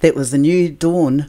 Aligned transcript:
That 0.00 0.14
was 0.14 0.30
the 0.30 0.38
new 0.38 0.68
dawn 0.68 1.28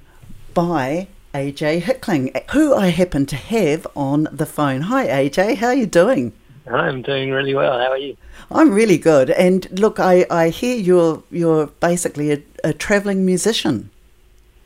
by 0.54 1.08
AJ 1.34 1.82
Hickling, 1.82 2.32
who 2.52 2.76
I 2.76 2.90
happen 2.90 3.26
to 3.26 3.36
have 3.36 3.88
on 3.96 4.28
the 4.32 4.46
phone. 4.46 4.82
Hi 4.82 5.08
AJ, 5.08 5.56
how 5.56 5.68
are 5.68 5.74
you 5.74 5.88
doing? 5.88 6.34
I'm 6.68 7.02
doing 7.02 7.32
really 7.32 7.56
well. 7.56 7.80
How 7.80 7.90
are 7.90 7.98
you? 7.98 8.16
I'm 8.52 8.72
really 8.72 9.00
good. 9.00 9.32
And 9.32 9.68
look, 9.80 10.00
I, 10.00 10.28
I 10.30 10.50
hear 10.50 10.78
you're 10.78 11.24
you're 11.32 11.68
basically 11.80 12.32
a, 12.32 12.44
a 12.64 12.74
travelling 12.74 13.26
musician. 13.26 13.90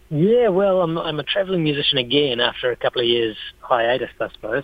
Yeah, 0.10 0.50
well, 0.50 0.82
I'm 0.82 0.98
I'm 0.98 1.22
a 1.22 1.24
travelling 1.24 1.64
musician 1.64 1.98
again 1.98 2.42
after 2.42 2.72
a 2.72 2.76
couple 2.76 3.02
of 3.02 3.08
years 3.08 3.38
hiatus, 3.62 4.12
I 4.20 4.30
suppose. 4.30 4.64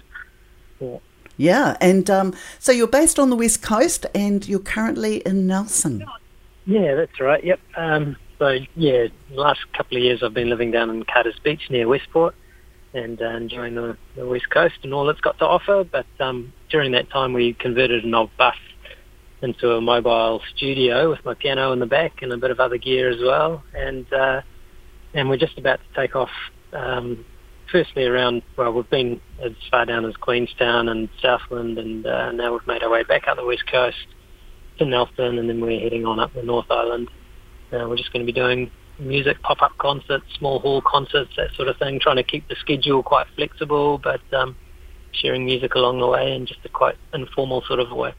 Yeah. 0.81 0.97
Yeah, 1.37 1.77
and 1.79 2.09
um, 2.09 2.35
so 2.59 2.73
you're 2.73 2.87
based 2.87 3.17
on 3.17 3.29
the 3.29 3.37
west 3.37 3.61
coast, 3.63 4.05
and 4.13 4.45
you're 4.45 4.59
currently 4.59 5.19
in 5.25 5.47
Nelson. 5.47 6.03
Yeah, 6.65 6.95
that's 6.95 7.21
right. 7.21 7.41
Yep. 7.41 7.59
Um, 7.77 8.17
so 8.39 8.57
yeah, 8.75 9.07
last 9.31 9.59
couple 9.77 9.97
of 9.97 10.03
years 10.03 10.23
I've 10.23 10.33
been 10.33 10.49
living 10.49 10.71
down 10.71 10.89
in 10.89 11.03
Carter's 11.03 11.39
Beach 11.43 11.69
near 11.69 11.87
Westport, 11.87 12.33
and 12.93 13.21
uh, 13.21 13.29
enjoying 13.29 13.75
the, 13.75 13.97
the 14.15 14.25
west 14.25 14.49
coast 14.49 14.75
and 14.83 14.93
all 14.93 15.09
it's 15.09 15.21
got 15.21 15.37
to 15.39 15.45
offer. 15.45 15.83
But 15.83 16.07
um, 16.19 16.53
during 16.69 16.93
that 16.93 17.09
time, 17.09 17.33
we 17.33 17.53
converted 17.53 18.03
an 18.03 18.15
old 18.15 18.31
bus 18.37 18.55
into 19.41 19.71
a 19.71 19.81
mobile 19.81 20.41
studio 20.55 21.09
with 21.09 21.23
my 21.23 21.33
piano 21.33 21.71
in 21.71 21.79
the 21.79 21.85
back 21.85 22.21
and 22.21 22.31
a 22.33 22.37
bit 22.37 22.51
of 22.51 22.59
other 22.59 22.77
gear 22.77 23.09
as 23.09 23.19
well. 23.21 23.63
And 23.73 24.11
uh, 24.11 24.41
and 25.13 25.29
we're 25.29 25.37
just 25.37 25.57
about 25.57 25.79
to 25.79 26.01
take 26.01 26.15
off. 26.15 26.31
Um, 26.71 27.25
firstly, 27.71 28.05
around 28.05 28.41
well, 28.57 28.71
we've 28.73 28.89
been 28.89 29.19
as 29.43 29.51
far 29.69 29.85
down 29.85 30.05
as 30.05 30.15
Queenstown 30.15 30.87
and 30.89 31.09
Southland, 31.21 31.77
and 31.77 32.05
uh, 32.05 32.31
now 32.31 32.53
we've 32.53 32.67
made 32.67 32.83
our 32.83 32.89
way 32.89 33.03
back 33.03 33.27
up 33.27 33.37
the 33.37 33.45
west 33.45 33.69
coast 33.69 33.97
to 34.77 34.85
Nelson, 34.85 35.37
and 35.37 35.49
then 35.49 35.61
we're 35.61 35.79
heading 35.79 36.05
on 36.05 36.19
up 36.19 36.33
the 36.33 36.43
North 36.43 36.69
Island. 36.69 37.09
Uh, 37.71 37.87
we're 37.87 37.97
just 37.97 38.11
going 38.11 38.25
to 38.25 38.31
be 38.31 38.37
doing 38.37 38.71
music, 38.99 39.41
pop-up 39.41 39.77
concerts, 39.77 40.25
small 40.37 40.59
hall 40.59 40.81
concerts, 40.81 41.31
that 41.37 41.53
sort 41.53 41.67
of 41.67 41.77
thing, 41.77 41.99
trying 41.99 42.17
to 42.17 42.23
keep 42.23 42.47
the 42.47 42.55
schedule 42.55 43.01
quite 43.01 43.27
flexible, 43.35 43.97
but 43.97 44.21
um, 44.33 44.55
sharing 45.11 45.45
music 45.45 45.75
along 45.75 45.99
the 45.99 46.07
way 46.07 46.35
in 46.35 46.45
just 46.45 46.59
a 46.65 46.69
quite 46.69 46.95
informal 47.13 47.61
sort 47.61 47.79
of 47.79 47.91
way. 47.91 48.13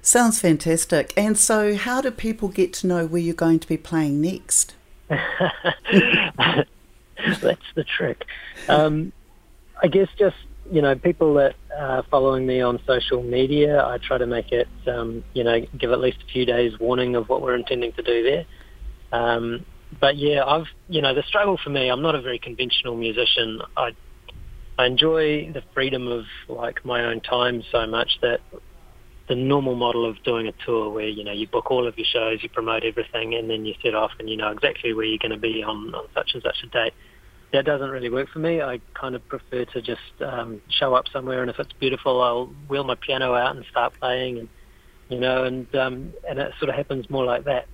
Sounds 0.00 0.40
fantastic. 0.40 1.12
And 1.16 1.38
so, 1.38 1.76
how 1.76 2.00
do 2.00 2.10
people 2.10 2.48
get 2.48 2.72
to 2.74 2.86
know 2.86 3.06
where 3.06 3.20
you're 3.20 3.34
going 3.34 3.60
to 3.60 3.68
be 3.68 3.76
playing 3.76 4.20
next? 4.20 4.74
That's 5.08 6.68
the 7.74 7.84
trick. 7.84 8.24
Um, 8.68 9.12
I 9.82 9.88
guess 9.88 10.08
just 10.18 10.36
you 10.70 10.80
know 10.80 10.94
people 10.94 11.34
that 11.34 11.54
are 11.76 12.02
following 12.04 12.46
me 12.46 12.60
on 12.60 12.80
social 12.86 13.22
media, 13.22 13.84
I 13.84 13.98
try 13.98 14.18
to 14.18 14.26
make 14.26 14.52
it 14.52 14.68
um, 14.86 15.22
you 15.34 15.44
know 15.44 15.60
give 15.78 15.92
at 15.92 16.00
least 16.00 16.18
a 16.22 16.32
few 16.32 16.46
days 16.46 16.78
warning 16.78 17.14
of 17.14 17.28
what 17.28 17.42
we're 17.42 17.54
intending 17.54 17.92
to 17.92 18.02
do 18.02 18.22
there. 18.22 18.44
Um, 19.12 19.64
but 20.00 20.16
yeah, 20.16 20.44
I've 20.44 20.66
you 20.88 21.02
know 21.02 21.14
the 21.14 21.22
struggle 21.22 21.58
for 21.62 21.70
me. 21.70 21.88
I'm 21.88 22.02
not 22.02 22.14
a 22.14 22.22
very 22.22 22.38
conventional 22.38 22.96
musician. 22.96 23.60
I 23.76 23.90
I 24.78 24.86
enjoy 24.86 25.52
the 25.52 25.62
freedom 25.74 26.08
of 26.08 26.24
like 26.48 26.84
my 26.84 27.04
own 27.04 27.20
time 27.20 27.62
so 27.70 27.86
much 27.86 28.18
that 28.22 28.40
the 29.28 29.34
normal 29.34 29.74
model 29.74 30.08
of 30.08 30.22
doing 30.24 30.48
a 30.48 30.52
tour 30.64 30.90
where 30.90 31.08
you 31.08 31.24
know 31.24 31.32
you 31.32 31.46
book 31.46 31.70
all 31.70 31.86
of 31.86 31.96
your 31.96 32.06
shows, 32.06 32.42
you 32.42 32.48
promote 32.48 32.84
everything, 32.84 33.34
and 33.34 33.48
then 33.48 33.64
you 33.64 33.74
set 33.82 33.94
off 33.94 34.10
and 34.18 34.28
you 34.28 34.36
know 34.36 34.50
exactly 34.50 34.92
where 34.92 35.04
you're 35.04 35.18
going 35.18 35.30
to 35.30 35.38
be 35.38 35.62
on, 35.62 35.94
on 35.94 36.06
such 36.14 36.30
and 36.34 36.42
such 36.42 36.62
a 36.64 36.66
date. 36.68 36.94
That 37.52 37.66
doesn't 37.66 37.90
really 37.90 38.08
work 38.08 38.30
for 38.30 38.38
me. 38.38 38.62
I 38.62 38.80
kind 38.94 39.14
of 39.14 39.26
prefer 39.28 39.66
to 39.66 39.82
just 39.82 40.22
um, 40.24 40.62
show 40.68 40.94
up 40.94 41.04
somewhere, 41.12 41.42
and 41.42 41.50
if 41.50 41.58
it's 41.58 41.72
beautiful, 41.74 42.22
I'll 42.22 42.46
wheel 42.68 42.84
my 42.84 42.94
piano 42.94 43.34
out 43.34 43.56
and 43.56 43.64
start 43.70 43.92
playing, 44.00 44.38
and 44.38 44.48
you 45.10 45.20
know, 45.20 45.44
and 45.44 45.72
um, 45.76 46.14
and 46.28 46.38
it 46.38 46.52
sort 46.58 46.70
of 46.70 46.74
happens 46.76 47.08
more 47.10 47.24
like 47.24 47.44
that. 47.44 47.66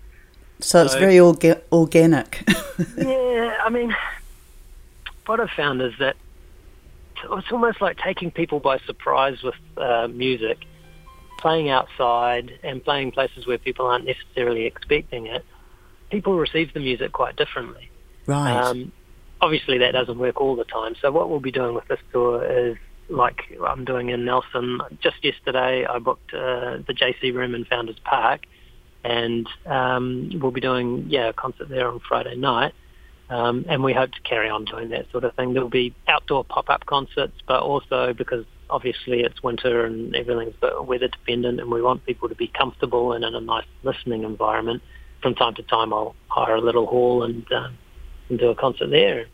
So, 0.60 0.78
so 0.78 0.84
it's 0.84 0.94
very 0.94 1.16
orga- 1.16 1.62
organic. 1.72 2.44
yeah, 2.96 3.58
I 3.64 3.68
mean, 3.70 3.94
what 5.26 5.40
I've 5.40 5.50
found 5.50 5.80
is 5.82 5.92
that 6.00 6.16
it's 7.24 7.52
almost 7.52 7.80
like 7.80 7.98
taking 7.98 8.30
people 8.30 8.60
by 8.60 8.78
surprise 8.78 9.42
with 9.42 9.54
uh, 9.76 10.08
music, 10.08 10.58
playing 11.38 11.68
outside 11.68 12.58
and 12.62 12.82
playing 12.82 13.12
places 13.12 13.46
where 13.46 13.58
people 13.58 13.86
aren't 13.86 14.04
necessarily 14.04 14.66
expecting 14.66 15.26
it. 15.26 15.44
People 16.10 16.36
receive 16.36 16.72
the 16.74 16.80
music 16.80 17.12
quite 17.12 17.36
differently. 17.36 17.90
Right. 18.26 18.52
Um, 18.52 18.92
obviously, 19.40 19.78
that 19.78 19.92
doesn't 19.92 20.18
work 20.18 20.40
all 20.40 20.56
the 20.56 20.64
time. 20.64 20.96
So 21.00 21.10
what 21.12 21.28
we'll 21.28 21.40
be 21.40 21.52
doing 21.52 21.74
with 21.74 21.86
this 21.88 22.00
tour 22.12 22.44
is 22.44 22.76
like 23.08 23.42
I'm 23.66 23.84
doing 23.84 24.10
in 24.10 24.24
Nelson. 24.24 24.80
Just 25.00 25.22
yesterday, 25.24 25.86
I 25.86 25.98
booked 25.98 26.32
uh, 26.34 26.78
the 26.86 26.94
JC 26.94 27.34
Room 27.34 27.54
in 27.54 27.64
Founders 27.66 27.98
Park 28.04 28.46
and 29.04 29.48
um, 29.66 30.30
we'll 30.34 30.50
be 30.50 30.60
doing 30.60 31.06
yeah 31.08 31.28
a 31.28 31.32
concert 31.32 31.68
there 31.68 31.88
on 31.88 32.00
Friday 32.00 32.36
night. 32.36 32.74
Um, 33.30 33.66
and 33.68 33.84
we 33.84 33.92
hope 33.92 34.12
to 34.12 34.20
carry 34.22 34.48
on 34.48 34.64
doing 34.64 34.88
that 34.88 35.10
sort 35.10 35.24
of 35.24 35.34
thing. 35.34 35.52
There'll 35.52 35.68
be 35.68 35.94
outdoor 36.06 36.44
pop-up 36.44 36.86
concerts, 36.86 37.34
but 37.46 37.60
also 37.60 38.14
because 38.14 38.46
obviously 38.70 39.20
it's 39.20 39.42
winter 39.42 39.84
and 39.84 40.14
everything's 40.14 40.54
weather 40.80 41.08
dependent, 41.08 41.60
and 41.60 41.70
we 41.70 41.82
want 41.82 42.06
people 42.06 42.28
to 42.28 42.34
be 42.34 42.48
comfortable 42.48 43.12
and 43.12 43.24
in 43.24 43.34
a 43.34 43.40
nice 43.40 43.66
listening 43.82 44.24
environment. 44.24 44.82
From 45.22 45.34
time 45.34 45.54
to 45.56 45.62
time, 45.62 45.92
I'll 45.92 46.14
hire 46.28 46.54
a 46.54 46.60
little 46.60 46.86
hall 46.86 47.22
and, 47.22 47.50
um, 47.52 47.76
and 48.30 48.38
do 48.38 48.48
a 48.48 48.54
concert 48.54 48.88
there. 48.88 49.26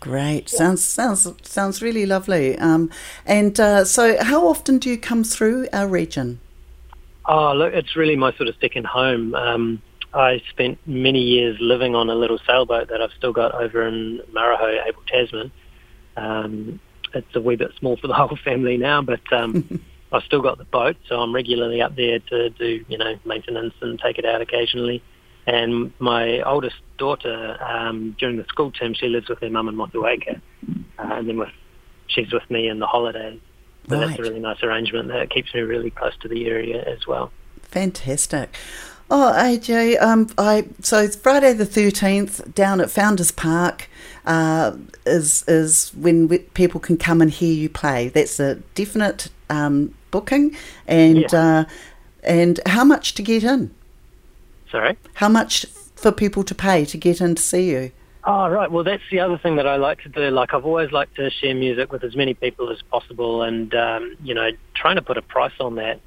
Great, 0.00 0.48
sounds 0.50 0.82
sounds 0.82 1.32
sounds 1.42 1.80
really 1.80 2.06
lovely. 2.06 2.58
Um, 2.58 2.90
and 3.24 3.58
uh, 3.60 3.84
so, 3.84 4.22
how 4.22 4.48
often 4.48 4.78
do 4.78 4.90
you 4.90 4.98
come 4.98 5.22
through 5.22 5.68
our 5.72 5.86
region? 5.86 6.40
Oh, 7.26 7.52
look, 7.52 7.72
it's 7.72 7.96
really 7.96 8.16
my 8.16 8.32
sort 8.36 8.48
of 8.48 8.56
second 8.60 8.86
home. 8.86 9.34
Um, 9.34 9.82
I 10.14 10.42
spent 10.50 10.78
many 10.86 11.20
years 11.20 11.56
living 11.60 11.94
on 11.94 12.10
a 12.10 12.14
little 12.14 12.38
sailboat 12.46 12.88
that 12.88 13.00
I've 13.00 13.12
still 13.16 13.32
got 13.32 13.54
over 13.54 13.86
in 13.86 14.20
Marahau, 14.34 14.86
Abel 14.86 15.02
Tasman. 15.06 15.52
Um, 16.16 16.80
it's 17.14 17.34
a 17.34 17.40
wee 17.40 17.56
bit 17.56 17.70
small 17.78 17.96
for 17.96 18.08
the 18.08 18.14
whole 18.14 18.36
family 18.44 18.76
now, 18.76 19.02
but 19.02 19.20
um, 19.32 19.80
I've 20.12 20.24
still 20.24 20.42
got 20.42 20.58
the 20.58 20.64
boat, 20.64 20.96
so 21.08 21.16
I'm 21.20 21.34
regularly 21.34 21.80
up 21.80 21.96
there 21.96 22.18
to 22.18 22.50
do, 22.50 22.84
you 22.88 22.98
know, 22.98 23.14
maintenance 23.24 23.74
and 23.80 23.98
take 23.98 24.18
it 24.18 24.24
out 24.24 24.40
occasionally. 24.42 25.02
And 25.46 25.92
my 25.98 26.40
oldest 26.42 26.76
daughter, 26.98 27.56
um, 27.62 28.14
during 28.18 28.36
the 28.36 28.44
school 28.44 28.70
term, 28.70 28.94
she 28.94 29.08
lives 29.08 29.28
with 29.28 29.40
her 29.40 29.50
mum 29.50 29.68
in 29.68 29.74
Motueka, 29.74 30.40
uh, 30.70 30.76
and 30.98 31.28
then 31.28 31.38
with, 31.38 31.48
she's 32.08 32.32
with 32.32 32.48
me 32.50 32.68
in 32.68 32.78
the 32.78 32.86
holidays. 32.86 33.40
So 33.88 33.98
right. 33.98 34.06
that's 34.06 34.18
a 34.18 34.22
really 34.22 34.40
nice 34.40 34.62
arrangement 34.62 35.08
that 35.08 35.30
keeps 35.30 35.52
me 35.54 35.60
really 35.60 35.90
close 35.90 36.16
to 36.18 36.28
the 36.28 36.46
area 36.46 36.82
as 36.84 37.06
well. 37.06 37.32
Fantastic. 37.62 38.54
Oh, 39.10 39.34
AJ, 39.36 40.00
um, 40.00 40.28
I 40.38 40.66
so 40.80 41.06
Friday 41.08 41.52
the 41.52 41.66
thirteenth 41.66 42.54
down 42.54 42.80
at 42.80 42.90
Founders 42.90 43.30
Park 43.30 43.88
uh, 44.24 44.76
is 45.04 45.44
is 45.46 45.90
when 45.90 46.28
we, 46.28 46.38
people 46.38 46.80
can 46.80 46.96
come 46.96 47.20
and 47.20 47.30
hear 47.30 47.52
you 47.52 47.68
play. 47.68 48.08
That's 48.08 48.40
a 48.40 48.56
definite 48.74 49.28
um, 49.50 49.94
booking, 50.10 50.56
and 50.86 51.26
yeah. 51.30 51.60
uh, 51.60 51.64
and 52.22 52.58
how 52.64 52.84
much 52.84 53.14
to 53.14 53.22
get 53.22 53.44
in? 53.44 53.74
Sorry, 54.70 54.96
how 55.14 55.28
much 55.28 55.66
for 55.94 56.10
people 56.10 56.42
to 56.44 56.54
pay 56.54 56.86
to 56.86 56.96
get 56.96 57.20
in 57.20 57.34
to 57.34 57.42
see 57.42 57.70
you? 57.70 57.92
Oh, 58.24 58.48
right. 58.48 58.70
Well, 58.70 58.84
that's 58.84 59.02
the 59.10 59.20
other 59.20 59.36
thing 59.36 59.56
that 59.56 59.66
I 59.66 59.76
like 59.76 60.02
to 60.02 60.08
do. 60.08 60.30
Like, 60.30 60.54
I've 60.54 60.64
always 60.64 60.92
liked 60.92 61.16
to 61.16 61.28
share 61.30 61.54
music 61.54 61.90
with 61.90 62.04
as 62.04 62.14
many 62.14 62.34
people 62.34 62.70
as 62.70 62.80
possible, 62.82 63.42
and 63.42 63.74
um, 63.74 64.16
you 64.22 64.34
know, 64.34 64.50
trying 64.76 64.96
to 64.96 65.02
put 65.02 65.16
a 65.16 65.22
price 65.22 65.54
on 65.58 65.74
that 65.76 66.00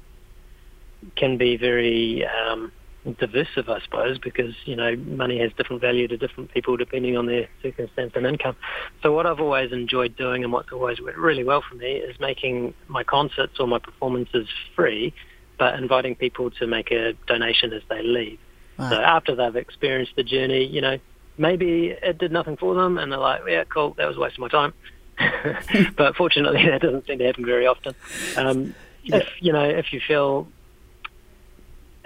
can 1.14 1.36
be 1.36 1.58
very 1.58 2.26
um, 2.26 2.72
divisive, 3.18 3.68
I 3.68 3.80
suppose, 3.80 4.18
because 4.18 4.54
you 4.64 4.76
know, 4.76 4.96
money 4.96 5.38
has 5.40 5.52
different 5.58 5.82
value 5.82 6.08
to 6.08 6.16
different 6.16 6.52
people 6.52 6.78
depending 6.78 7.18
on 7.18 7.26
their 7.26 7.48
circumstance 7.62 8.12
and 8.14 8.26
income. 8.26 8.56
So, 9.02 9.12
what 9.12 9.26
I've 9.26 9.40
always 9.40 9.70
enjoyed 9.72 10.16
doing, 10.16 10.42
and 10.42 10.50
what's 10.54 10.72
always 10.72 10.98
worked 11.00 11.18
really 11.18 11.44
well 11.44 11.62
for 11.68 11.74
me, 11.74 11.96
is 11.96 12.18
making 12.18 12.72
my 12.88 13.04
concerts 13.04 13.60
or 13.60 13.66
my 13.66 13.78
performances 13.78 14.48
free, 14.74 15.12
but 15.58 15.74
inviting 15.78 16.14
people 16.14 16.50
to 16.52 16.66
make 16.66 16.90
a 16.90 17.12
donation 17.26 17.74
as 17.74 17.82
they 17.90 18.02
leave. 18.02 18.38
Wow. 18.78 18.90
So 18.90 18.96
after 18.96 19.34
they've 19.34 19.56
experienced 19.56 20.12
the 20.16 20.22
journey, 20.22 20.64
you 20.64 20.80
know, 20.80 20.98
maybe 21.38 21.96
it 22.02 22.18
did 22.18 22.32
nothing 22.32 22.56
for 22.56 22.74
them, 22.74 22.98
and 22.98 23.10
they're 23.10 23.18
like, 23.18 23.42
"Yeah, 23.48 23.64
cool, 23.64 23.94
that 23.94 24.06
was 24.06 24.16
a 24.16 24.20
waste 24.20 24.34
of 24.34 24.40
my 24.40 24.48
time." 24.48 24.72
but 25.96 26.16
fortunately, 26.16 26.66
that 26.66 26.82
doesn't 26.82 27.06
seem 27.06 27.18
to 27.18 27.26
happen 27.26 27.44
very 27.44 27.66
often. 27.66 27.94
Um, 28.36 28.74
yeah. 29.02 29.16
If 29.16 29.28
you 29.40 29.52
know, 29.52 29.64
if 29.64 29.92
you 29.92 30.00
feel 30.06 30.48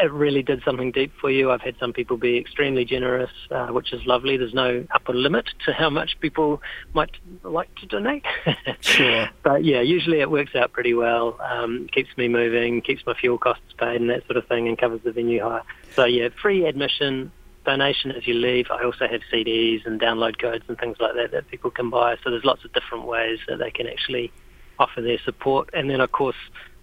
it 0.00 0.12
really 0.12 0.42
did 0.42 0.62
something 0.64 0.92
deep 0.92 1.12
for 1.20 1.30
you, 1.30 1.50
I've 1.50 1.60
had 1.60 1.76
some 1.78 1.92
people 1.92 2.16
be 2.16 2.38
extremely 2.38 2.84
generous, 2.84 3.30
uh, 3.50 3.68
which 3.68 3.92
is 3.92 4.04
lovely. 4.06 4.37
There's 4.37 4.54
no 4.54 4.87
upper 4.94 5.12
limit 5.12 5.46
to 5.66 5.72
how 5.72 5.90
much 5.90 6.18
people 6.20 6.62
might 6.94 7.10
like 7.42 7.75
to 7.76 7.87
donate. 7.87 8.25
sure. 8.80 9.28
But 9.42 9.64
yeah, 9.64 9.80
usually 9.80 10.20
it 10.20 10.30
works 10.30 10.54
out 10.54 10.72
pretty 10.72 10.94
well. 10.94 11.38
Um, 11.40 11.88
keeps 11.92 12.16
me 12.16 12.28
moving, 12.28 12.80
keeps 12.80 13.04
my 13.06 13.14
fuel 13.14 13.38
costs 13.38 13.75
paid, 13.78 14.00
and 14.00 14.10
that 14.10 14.26
sort 14.26 14.37
of 14.37 14.46
thing, 14.46 14.68
and 14.68 14.78
covers 14.78 15.00
the 15.04 15.12
venue 15.12 15.42
hire. 15.42 15.62
So 15.94 16.04
yeah, 16.04 16.28
free 16.40 16.64
admission 16.64 17.32
donation 17.70 18.10
as 18.10 18.26
you 18.26 18.34
leave. 18.34 18.66
I 18.70 18.82
also 18.84 19.06
have 19.06 19.20
CDs 19.32 19.86
and 19.86 20.00
download 20.00 20.40
codes 20.40 20.64
and 20.68 20.76
things 20.78 20.96
like 20.98 21.14
that 21.14 21.30
that 21.32 21.48
people 21.48 21.70
can 21.70 21.88
buy. 21.88 22.16
So 22.22 22.30
there's 22.30 22.44
lots 22.44 22.64
of 22.64 22.72
different 22.72 23.06
ways 23.06 23.38
that 23.48 23.58
they 23.58 23.70
can 23.70 23.86
actually 23.86 24.32
offer 24.78 25.00
their 25.00 25.18
support. 25.24 25.70
And 25.72 25.88
then, 25.88 26.00
of 26.00 26.10
course, 26.10 26.36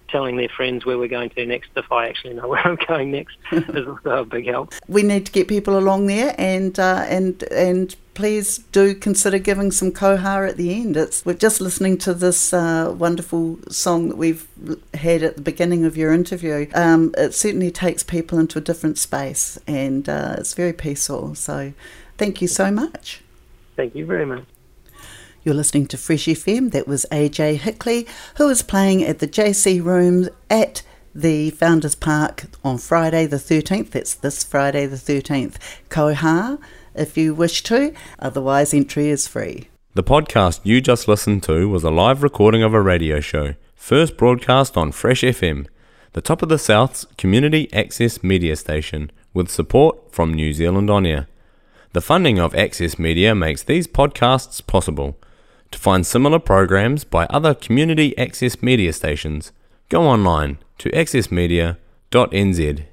telling 0.08 0.38
their 0.38 0.50
friends 0.50 0.86
where 0.86 0.98
we're 0.98 1.08
going 1.08 1.30
to 1.32 1.46
next 1.46 1.70
if 1.76 1.92
I 1.92 2.08
actually 2.08 2.34
know 2.34 2.48
where 2.50 2.66
I'm 2.66 2.78
going 2.88 3.12
next 3.12 3.38
is 3.52 3.88
also 3.88 4.22
a 4.22 4.26
big 4.26 4.48
help. 4.48 4.74
We 4.88 5.04
need 5.04 5.26
to 5.26 5.32
get 5.32 5.48
people 5.48 5.78
along 5.78 6.08
there, 6.08 6.36
and 6.38 6.78
uh, 6.80 7.06
and 7.08 7.44
and 7.44 7.96
please 8.14 8.58
do 8.72 8.96
consider 8.96 9.38
giving 9.38 9.72
some 9.72 9.92
koha 9.92 10.50
at 10.50 10.58
the 10.58 10.74
end. 10.74 10.98
It's 10.98 11.26
we're 11.26 11.34
just 11.34 11.62
listening 11.62 11.98
to 12.00 12.14
this 12.14 12.52
uh, 12.52 12.94
wonderful 12.98 13.60
song 13.70 14.10
that 14.10 14.18
we've 14.18 14.48
had 14.94 15.22
at 15.22 15.36
the 15.36 15.42
beginning 15.42 15.86
of 15.86 15.96
your 15.96 16.12
interview. 16.12 16.68
Um, 16.74 17.14
it 17.18 17.36
certainly 17.36 17.70
takes 17.72 18.04
people 18.04 18.40
into 18.40 18.58
a 18.58 18.62
different 18.62 18.98
space, 18.98 19.60
and 19.68 20.10
uh, 20.10 20.36
it's 20.38 20.54
very 20.54 20.74
peaceful. 20.74 21.36
So, 21.36 21.74
thank 22.18 22.42
you 22.42 22.48
so 22.48 22.72
much. 22.72 23.22
Thank 23.76 23.94
you 23.94 24.06
very 24.06 24.26
much. 24.26 24.46
You're 25.48 25.56
listening 25.56 25.88
to 25.88 25.98
Fresh 25.98 26.26
FM. 26.26 26.72
That 26.74 26.90
was 26.90 27.06
AJ 27.10 27.60
Hickling, 27.60 28.06
who 28.36 28.50
is 28.50 28.62
playing 28.62 29.02
at 29.06 29.20
the 29.20 29.30
JC 29.30 29.82
Rooms 29.82 30.28
at 30.50 30.82
the 31.16 31.52
Founders 31.52 31.96
Park 31.96 32.48
on 32.66 32.78
Friday 32.78 33.26
the 33.28 33.38
13th. 33.38 33.92
That's 33.92 34.14
this 34.14 34.44
Friday 34.44 34.88
the 34.88 34.98
13th. 34.98 35.56
Koha, 35.90 36.60
if 36.94 37.18
you 37.18 37.34
wish 37.34 37.64
to. 37.64 37.94
Otherwise, 38.20 38.74
entry 38.74 39.08
is 39.08 39.26
free. 39.26 39.70
The 39.94 40.04
podcast 40.04 40.60
you 40.64 40.82
just 40.82 41.08
listened 41.08 41.44
to 41.44 41.70
was 41.70 41.86
a 41.86 41.92
live 41.92 42.24
recording 42.24 42.62
of 42.62 42.74
a 42.74 42.82
radio 42.82 43.22
show, 43.22 43.56
first 43.74 44.18
broadcast 44.18 44.76
on 44.76 44.92
Fresh 44.92 45.22
FM, 45.22 45.68
the 46.12 46.20
top 46.20 46.42
of 46.42 46.50
the 46.50 46.60
South's 46.60 47.06
community 47.18 47.72
access 47.72 48.22
media 48.22 48.58
station, 48.58 49.14
with 49.34 49.50
support 49.50 50.12
from 50.12 50.34
New 50.34 50.52
Zealand 50.52 50.90
On 50.90 51.06
Air. 51.06 51.30
The 51.94 52.02
funding 52.02 52.38
of 52.38 52.54
Access 52.54 53.00
Media 53.00 53.34
makes 53.34 53.64
these 53.64 53.88
podcasts 53.88 54.62
possible. 54.68 55.18
To 55.72 55.80
find 55.80 56.06
similar 56.06 56.40
programs 56.40 57.04
by 57.04 57.26
other 57.26 57.54
community 57.54 58.18
access 58.18 58.62
media 58.62 58.94
stations, 58.94 59.52
go 59.90 60.04
online 60.04 60.58
to 60.80 60.90
accessmedia.nz. 60.92 62.86